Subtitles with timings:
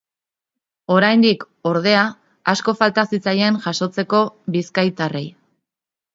[0.95, 2.05] Oraindik, ordea,
[2.55, 4.25] asko falta zitzaien jasotzeko
[4.59, 5.25] bizkaitarrei.